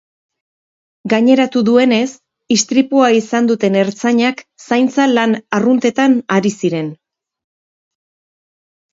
[1.11, 2.05] Gaineratu duenez,
[2.55, 6.89] istripua izan duten ertzainak zaintza lan arruntetan ari ziren.